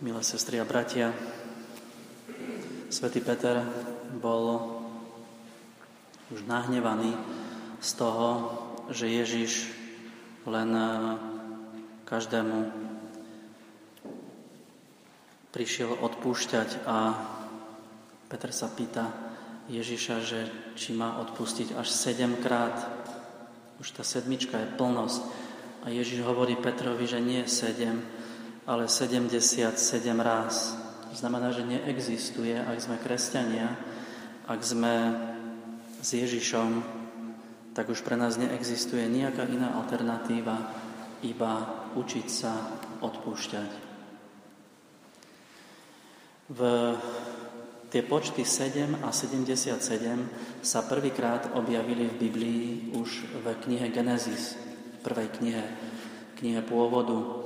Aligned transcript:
Milé 0.00 0.24
sestry 0.24 0.56
a 0.56 0.64
bratia, 0.64 1.12
Svetý 2.88 3.20
Peter 3.20 3.60
bol 4.16 4.80
už 6.32 6.40
nahnevaný 6.48 7.12
z 7.84 7.90
toho, 8.00 8.28
že 8.88 9.12
Ježiš 9.12 9.68
len 10.48 10.72
eh, 10.72 10.88
každému 12.08 12.58
prišiel 15.52 15.92
odpúšťať 15.92 16.88
a 16.88 16.98
Peter 18.32 18.56
sa 18.56 18.72
pýta 18.72 19.04
Ježiša, 19.68 20.16
že 20.24 20.40
či 20.80 20.96
má 20.96 21.20
odpustiť 21.28 21.76
až 21.76 21.92
sedemkrát. 21.92 22.88
Už 23.84 23.92
tá 23.92 24.00
sedmička 24.00 24.64
je 24.64 24.72
plnosť. 24.80 25.20
A 25.84 25.92
Ježiš 25.92 26.24
hovorí 26.24 26.56
Petrovi, 26.56 27.04
že 27.04 27.20
nie 27.20 27.44
sedem, 27.44 28.00
ale 28.66 28.88
77 28.88 29.76
ráz. 30.20 30.76
To 31.10 31.16
znamená, 31.16 31.50
že 31.50 31.66
neexistuje, 31.66 32.54
ak 32.54 32.78
sme 32.80 32.96
kresťania, 33.02 33.74
ak 34.46 34.60
sme 34.62 34.94
s 36.00 36.10
Ježišom, 36.14 37.00
tak 37.74 37.88
už 37.88 38.02
pre 38.02 38.18
nás 38.18 38.34
neexistuje 38.34 39.06
nejaká 39.06 39.46
iná 39.46 39.78
alternatíva, 39.78 40.58
iba 41.22 41.52
učiť 41.94 42.26
sa 42.26 42.52
odpúšťať. 43.00 43.70
V 46.50 46.60
tie 47.90 48.02
počty 48.06 48.46
7 48.46 49.02
a 49.02 49.10
77 49.14 49.78
sa 50.62 50.80
prvýkrát 50.86 51.54
objavili 51.54 52.06
v 52.06 52.18
Biblii 52.18 52.64
už 52.94 53.38
v 53.42 53.46
knihe 53.66 53.86
Genesis, 53.90 54.54
prvej 55.02 55.28
knihe, 55.38 55.64
knihe 56.38 56.62
pôvodu. 56.66 57.39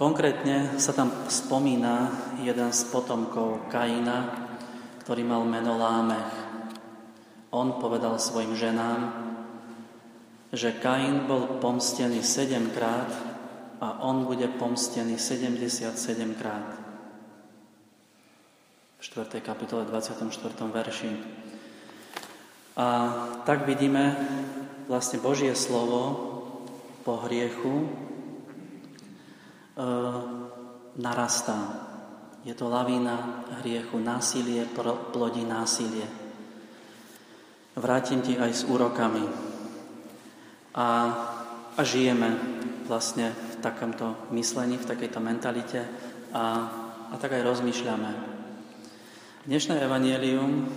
Konkrétne 0.00 0.80
sa 0.80 0.96
tam 0.96 1.12
spomína 1.28 2.08
jeden 2.40 2.72
z 2.72 2.88
potomkov 2.88 3.68
Kaina, 3.68 4.32
ktorý 5.04 5.28
mal 5.28 5.44
meno 5.44 5.76
Lámech. 5.76 6.32
On 7.52 7.76
povedal 7.76 8.16
svojim 8.16 8.56
ženám, 8.56 9.12
že 10.56 10.72
Kain 10.80 11.28
bol 11.28 11.60
pomstený 11.60 12.24
sedemkrát 12.24 13.12
a 13.84 14.00
on 14.08 14.24
bude 14.24 14.48
pomstený 14.56 15.20
77 15.20 15.92
krát. 16.32 16.80
V 18.96 19.00
4. 19.04 19.36
kapitole 19.44 19.84
24. 19.84 20.32
verši. 20.64 21.12
A 22.80 22.86
tak 23.44 23.68
vidíme 23.68 24.16
vlastne 24.88 25.20
Božie 25.20 25.52
slovo 25.52 26.00
po 27.04 27.20
hriechu 27.28 28.08
narastá. 30.96 31.58
Je 32.44 32.56
to 32.56 32.72
lavína 32.72 33.44
hriechu, 33.60 34.00
násilie 34.00 34.64
plodí 35.12 35.44
násilie. 35.44 36.08
Vrátim 37.76 38.24
ti 38.24 38.36
aj 38.36 38.52
s 38.52 38.62
úrokami. 38.64 39.24
A, 40.74 40.86
a 41.76 41.80
žijeme 41.84 42.36
vlastne 42.88 43.30
v 43.32 43.54
takomto 43.60 44.16
myslení, 44.32 44.80
v 44.80 44.88
takejto 44.88 45.20
mentalite 45.20 45.84
a, 46.32 46.44
a 47.10 47.14
tak 47.20 47.36
aj 47.36 47.46
rozmýšľame. 47.46 48.10
Dnešné 49.46 49.80
evanielium 49.80 50.68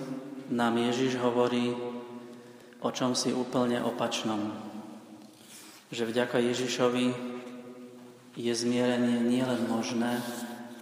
nám 0.51 0.73
Ježiš 0.77 1.19
hovorí 1.19 1.73
o 2.83 2.89
čom 2.91 3.15
si 3.15 3.31
úplne 3.31 3.79
opačnom. 3.79 4.51
Že 5.89 6.03
vďaka 6.11 6.37
Ježišovi 6.43 7.05
je 8.33 8.53
zmierenie 8.53 9.21
nielen 9.21 9.69
možné, 9.69 10.17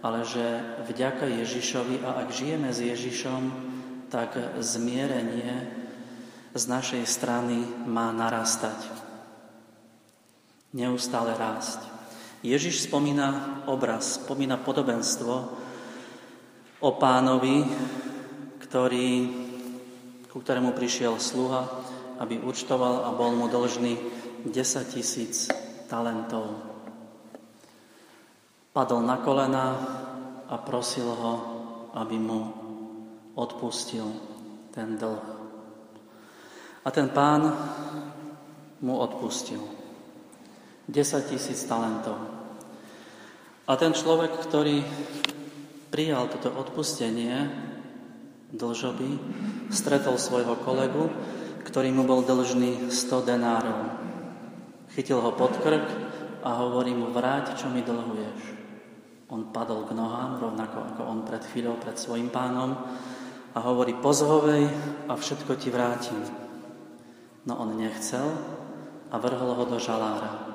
ale 0.00 0.24
že 0.24 0.44
vďaka 0.88 1.28
Ježišovi 1.28 2.00
a 2.00 2.24
ak 2.24 2.28
žijeme 2.32 2.72
s 2.72 2.80
Ježišom, 2.80 3.42
tak 4.08 4.36
zmierenie 4.60 5.68
z 6.52 6.64
našej 6.68 7.04
strany 7.08 7.64
má 7.88 8.12
narastať. 8.12 8.76
Neustále 10.72 11.36
rásť. 11.36 11.80
Ježiš 12.42 12.88
spomína 12.88 13.62
obraz, 13.68 14.18
spomína 14.18 14.58
podobenstvo 14.58 15.34
o 16.82 16.90
pánovi, 16.98 17.62
ktorý, 18.64 19.08
ku 20.32 20.40
ktorému 20.40 20.74
prišiel 20.74 21.20
sluha, 21.20 21.68
aby 22.18 22.40
účtoval 22.40 23.06
a 23.06 23.14
bol 23.14 23.36
mu 23.36 23.46
dlžný 23.46 24.00
10 24.48 24.94
tisíc 24.96 25.52
talentov. 25.86 26.71
Padol 28.72 29.04
na 29.04 29.20
kolena 29.20 29.76
a 30.48 30.56
prosil 30.56 31.04
ho, 31.04 31.34
aby 31.92 32.16
mu 32.16 32.40
odpustil 33.36 34.08
ten 34.72 34.96
dlh. 34.96 35.28
A 36.80 36.88
ten 36.88 37.12
pán 37.12 37.52
mu 38.80 38.96
odpustil. 38.96 39.60
10 40.88 41.28
tisíc 41.28 41.68
talentov. 41.68 42.16
A 43.68 43.76
ten 43.76 43.92
človek, 43.92 44.40
ktorý 44.40 44.80
prijal 45.92 46.32
toto 46.32 46.56
odpustenie 46.56 47.52
dlžoby, 48.56 49.20
stretol 49.68 50.16
svojho 50.16 50.56
kolegu, 50.64 51.12
ktorý 51.68 51.92
mu 51.92 52.08
bol 52.08 52.24
dlžný 52.24 52.88
100 52.88 53.28
denárov. 53.28 53.80
Chytil 54.96 55.20
ho 55.20 55.36
pod 55.36 55.60
krk 55.60 55.84
a 56.40 56.56
hovorí 56.56 56.96
mu, 56.96 57.12
vráť, 57.12 57.60
čo 57.60 57.68
mi 57.68 57.84
dlhuješ. 57.84 58.61
On 59.42 59.50
padol 59.50 59.82
k 59.90 59.98
nohám, 59.98 60.38
rovnako 60.38 60.78
ako 60.94 61.02
on 61.02 61.26
pred 61.26 61.42
chvíľou, 61.42 61.74
pred 61.74 61.98
svojim 61.98 62.30
pánom 62.30 62.78
a 63.50 63.58
hovorí, 63.58 63.90
pozhovej 63.98 64.70
a 65.10 65.18
všetko 65.18 65.58
ti 65.58 65.66
vrátim. 65.66 66.22
No 67.42 67.58
on 67.58 67.74
nechcel 67.74 68.22
a 69.10 69.18
vrhol 69.18 69.58
ho 69.58 69.64
do 69.66 69.82
žalára. 69.82 70.46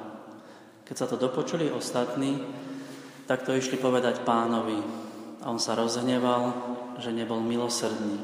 Keď 0.87 0.95
sa 0.95 1.03
to 1.03 1.19
dopočuli 1.19 1.67
ostatní, 1.67 2.39
tak 3.27 3.43
to 3.43 3.59
išli 3.59 3.75
povedať 3.75 4.23
pánovi. 4.23 4.79
A 5.43 5.51
on 5.51 5.59
sa 5.59 5.75
rozhneval, 5.75 6.55
že 7.03 7.11
nebol 7.11 7.43
milosrdný. 7.43 8.23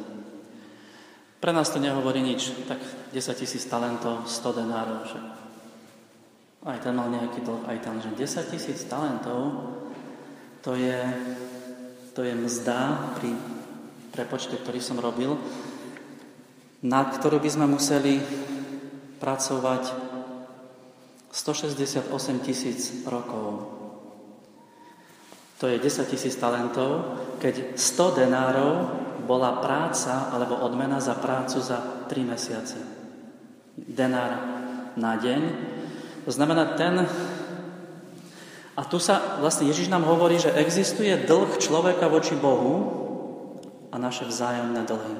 Pre 1.44 1.52
nás 1.52 1.76
to 1.76 1.84
nehovorí 1.84 2.24
nič. 2.24 2.56
Tak 2.72 2.80
10 3.12 3.20
tisíc 3.36 3.68
talentov, 3.68 4.32
100 4.32 4.64
denárov. 4.64 5.12
Že 5.12 5.20
aj 6.72 6.80
ten 6.88 6.96
mal 6.96 7.12
nejaký 7.12 7.44
dlh, 7.44 7.68
aj 7.68 7.78
ten, 7.84 8.00
že 8.00 8.16
10 8.16 8.48
tisíc 8.56 8.80
talentov 8.88 9.83
to 10.64 10.80
je, 10.80 11.00
to 12.16 12.24
je 12.24 12.34
mzda 12.34 13.12
pri 13.20 13.36
prepočte, 14.16 14.56
ktorý 14.56 14.80
som 14.80 14.96
robil, 14.98 15.36
na 16.80 17.04
ktorú 17.04 17.44
by 17.44 17.50
sme 17.52 17.68
museli 17.68 18.24
pracovať 19.20 19.84
168 21.34 22.08
tisíc 22.48 23.04
rokov. 23.04 23.68
To 25.60 25.66
je 25.68 25.80
10 25.80 26.12
tisíc 26.12 26.36
talentov, 26.40 27.20
keď 27.40 27.80
100 27.80 28.20
denárov 28.20 28.72
bola 29.24 29.64
práca 29.64 30.28
alebo 30.32 30.60
odmena 30.60 31.00
za 31.00 31.16
prácu 31.16 31.64
za 31.64 32.08
3 32.08 32.24
mesiace. 32.28 32.80
Denár 33.80 34.32
na 35.00 35.16
deň. 35.18 35.42
To 36.28 36.32
znamená, 36.32 36.76
ten 36.76 37.08
a 38.74 38.82
tu 38.82 38.98
sa 38.98 39.38
vlastne 39.38 39.70
Ježiš 39.70 39.94
nám 39.94 40.10
hovorí, 40.10 40.42
že 40.42 40.54
existuje 40.58 41.14
dlh 41.14 41.62
človeka 41.62 42.10
voči 42.10 42.34
Bohu 42.34 42.76
a 43.94 43.96
naše 44.02 44.26
vzájomné 44.26 44.82
dlhy. 44.90 45.16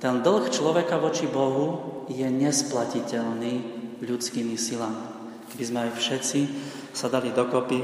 Ten 0.00 0.20
dlh 0.20 0.52
človeka 0.52 1.00
voči 1.00 1.24
Bohu 1.24 2.04
je 2.12 2.24
nesplatiteľný 2.28 3.54
ľudskými 4.04 4.56
silami. 4.60 5.00
Keby 5.52 5.64
sme 5.64 5.78
aj 5.88 5.90
všetci 5.96 6.40
sa 6.92 7.08
dali 7.08 7.32
dokopy, 7.32 7.80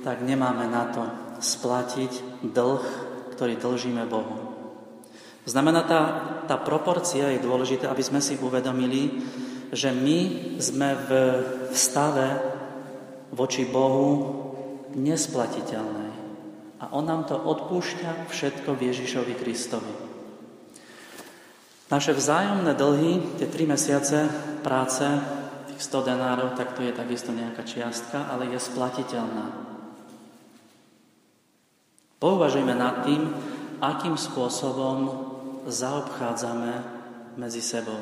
tak 0.00 0.24
nemáme 0.24 0.64
na 0.68 0.88
to 0.92 1.02
splatiť 1.40 2.44
dlh, 2.44 2.84
ktorý 3.36 3.60
dlžíme 3.60 4.04
Bohu. 4.08 4.44
Znamená, 5.44 5.84
tá, 5.84 6.00
tá 6.48 6.56
proporcia 6.56 7.28
je 7.36 7.44
dôležitá, 7.44 7.92
aby 7.92 8.00
sme 8.00 8.24
si 8.24 8.40
uvedomili, 8.40 9.20
že 9.76 9.92
my 9.92 10.18
sme 10.56 10.96
v 10.96 11.10
stave 11.76 12.28
voči 13.28 13.68
Bohu 13.68 14.53
nesplatiteľné. 14.94 16.08
A 16.82 16.90
on 16.90 17.06
nám 17.06 17.26
to 17.30 17.38
odpúšťa 17.38 18.30
všetko 18.30 18.74
v 18.74 18.84
Ježišovi 18.90 19.34
Kristovi. 19.38 19.94
Naše 21.92 22.16
vzájomné 22.16 22.72
dlhy, 22.74 23.12
tie 23.38 23.46
tri 23.46 23.68
mesiace 23.68 24.26
práce, 24.64 25.04
tých 25.70 25.80
100 25.84 26.08
denárov, 26.10 26.48
tak 26.56 26.74
to 26.74 26.82
je 26.82 26.96
takisto 26.96 27.30
nejaká 27.30 27.62
čiastka, 27.62 28.30
ale 28.32 28.50
je 28.50 28.58
splatiteľná. 28.58 29.46
Pouvažujme 32.18 32.72
nad 32.72 33.04
tým, 33.04 33.30
akým 33.84 34.16
spôsobom 34.16 35.12
zaobchádzame 35.68 36.72
medzi 37.36 37.60
sebou. 37.60 38.00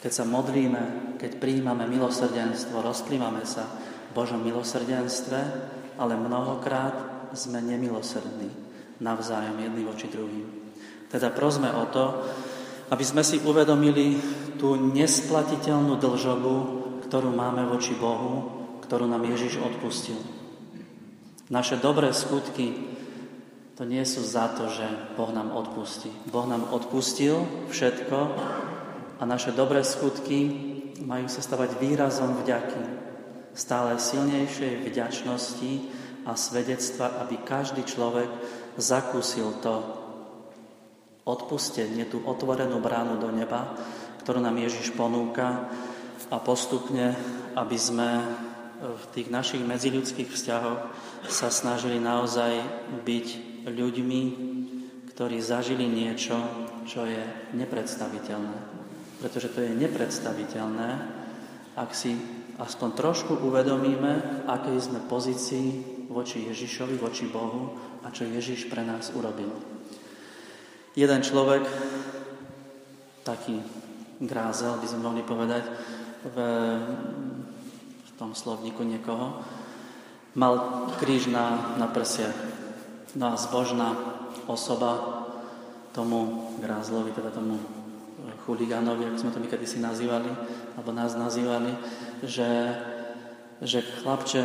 Keď 0.00 0.12
sa 0.12 0.24
modlíme, 0.24 1.16
keď 1.20 1.36
príjmame 1.36 1.84
milosrdenstvo, 1.84 2.80
rozplývame 2.80 3.44
sa 3.44 3.68
Božom 4.12 4.42
milosrdenstve, 4.42 5.40
ale 6.00 6.16
mnohokrát 6.16 7.28
sme 7.36 7.62
nemilosrdní 7.62 8.50
navzájom 9.00 9.56
jedný 9.56 9.82
voči 9.86 10.06
druhým. 10.10 10.46
Teda 11.10 11.32
prosme 11.32 11.70
o 11.72 11.84
to, 11.90 12.04
aby 12.90 13.04
sme 13.06 13.22
si 13.22 13.38
uvedomili 13.42 14.18
tú 14.58 14.74
nesplatiteľnú 14.76 15.98
dlžobu, 15.98 16.54
ktorú 17.06 17.30
máme 17.30 17.66
voči 17.66 17.94
Bohu, 17.94 18.62
ktorú 18.82 19.06
nám 19.06 19.22
Ježiš 19.26 19.62
odpustil. 19.62 20.18
Naše 21.50 21.82
dobré 21.82 22.14
skutky 22.14 22.90
to 23.74 23.88
nie 23.88 24.04
sú 24.04 24.20
za 24.20 24.52
to, 24.52 24.68
že 24.68 24.84
Boh 25.16 25.32
nám 25.32 25.56
odpustí. 25.56 26.12
Boh 26.28 26.44
nám 26.44 26.68
odpustil 26.68 27.42
všetko 27.72 28.18
a 29.18 29.22
naše 29.24 29.56
dobré 29.56 29.80
skutky 29.80 30.68
majú 31.00 31.32
sa 31.32 31.40
stavať 31.40 31.80
výrazom 31.80 32.44
vďaky, 32.44 33.09
stále 33.54 33.98
silnejšej 33.98 34.86
vďačnosti 34.86 35.72
a 36.26 36.36
svedectva, 36.36 37.22
aby 37.24 37.40
každý 37.42 37.82
človek 37.82 38.28
zakúsil 38.76 39.58
to 39.64 39.74
odpustenie, 41.24 42.08
tú 42.08 42.22
otvorenú 42.24 42.80
bránu 42.80 43.20
do 43.20 43.30
neba, 43.30 43.76
ktorú 44.24 44.40
nám 44.40 44.56
Ježiš 44.60 44.92
ponúka 44.94 45.68
a 46.30 46.36
postupne, 46.38 47.16
aby 47.56 47.76
sme 47.76 48.22
v 48.80 49.04
tých 49.12 49.28
našich 49.28 49.60
medziľudských 49.60 50.32
vzťahoch 50.32 50.80
sa 51.28 51.52
snažili 51.52 52.00
naozaj 52.00 52.64
byť 53.04 53.26
ľuďmi, 53.68 54.22
ktorí 55.12 55.36
zažili 55.44 55.84
niečo, 55.84 56.40
čo 56.88 57.04
je 57.04 57.20
nepredstaviteľné. 57.52 58.56
Pretože 59.20 59.52
to 59.52 59.60
je 59.60 59.76
nepredstaviteľné, 59.76 60.90
ak 61.76 61.92
si 61.92 62.16
aspoň 62.60 62.88
trošku 62.92 63.32
uvedomíme, 63.40 64.44
v 64.44 64.48
akej 64.48 64.76
sme 64.84 65.00
pozícii 65.08 65.66
voči 66.12 66.44
Ježišovi, 66.52 67.00
voči 67.00 67.24
Bohu 67.24 67.72
a 68.04 68.12
čo 68.12 68.28
Ježiš 68.28 68.68
pre 68.68 68.84
nás 68.84 69.08
urobil. 69.16 69.48
Jeden 70.92 71.20
človek, 71.24 71.64
taký 73.24 73.64
grázel, 74.20 74.76
by 74.76 74.86
sme 74.90 75.06
mohli 75.06 75.22
povedať, 75.24 75.64
v, 76.20 76.36
v 78.04 78.10
tom 78.20 78.36
slovníku 78.36 78.84
niekoho, 78.84 79.40
mal 80.36 80.86
kríž 81.00 81.32
na, 81.32 81.76
na 81.80 81.88
prsiach. 81.88 82.36
No 83.16 83.32
a 83.32 83.40
zbožná 83.40 83.96
osoba 84.44 85.24
tomu 85.96 86.52
grázlovi, 86.60 87.10
teda 87.16 87.32
tomu 87.32 87.58
chuligánovi, 88.46 89.08
ako 89.08 89.16
sme 89.18 89.32
to 89.34 89.42
my 89.42 89.48
kedysi 89.48 89.78
nazývali, 89.82 90.30
alebo 90.76 90.90
nás 90.94 91.16
nazývali, 91.16 91.72
že, 92.24 92.50
že 93.64 93.80
chlapče, 93.80 94.42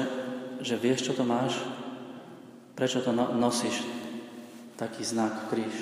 že 0.64 0.76
vieš, 0.80 1.12
čo 1.12 1.14
to 1.16 1.24
máš, 1.28 1.60
prečo 2.76 3.02
to 3.02 3.12
no, 3.12 3.32
nosíš, 3.36 3.84
taký 4.76 5.04
znak, 5.04 5.48
kríž, 5.52 5.76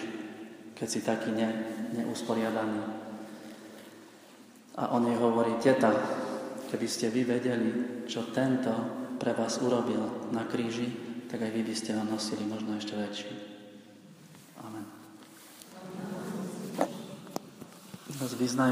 keď 0.78 0.88
si 0.90 1.00
taký 1.02 1.34
ne, 1.34 1.50
neusporiadaný. 1.98 2.82
A 4.74 4.90
on 4.94 5.06
jej 5.06 5.18
hovorí, 5.18 5.58
teta, 5.62 5.94
keby 6.74 6.88
ste 6.90 7.14
vy 7.14 7.22
vedeli, 7.26 7.70
čo 8.10 8.34
tento 8.34 8.74
pre 9.22 9.38
vás 9.38 9.62
urobil 9.62 10.34
na 10.34 10.50
kríži, 10.50 10.90
tak 11.30 11.46
aj 11.46 11.52
vy 11.54 11.62
by 11.66 11.74
ste 11.78 11.98
ho 11.98 12.04
nosili 12.06 12.46
možno 12.46 12.78
ešte 12.78 12.94
väčší. 12.94 13.34
Amen. 14.62 14.86
Vyznajme 18.14 18.72